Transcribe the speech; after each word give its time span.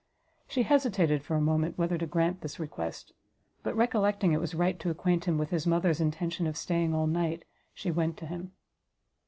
She 0.47 0.63
hesitated 0.63 1.21
for 1.21 1.35
a 1.35 1.41
moment 1.41 1.77
whether 1.77 1.95
to 1.95 2.07
grant 2.07 2.41
this 2.41 2.59
request; 2.59 3.13
but 3.61 3.75
recollecting 3.77 4.33
it 4.33 4.39
was 4.39 4.55
right 4.55 4.79
to 4.79 4.89
acquaint 4.89 5.25
him 5.25 5.37
with 5.37 5.51
his 5.51 5.67
mother's 5.67 6.01
intention 6.01 6.47
of 6.47 6.57
staying 6.57 6.95
all 6.95 7.05
night, 7.05 7.45
she 7.75 7.91
went 7.91 8.17
to 8.17 8.25
him. 8.25 8.51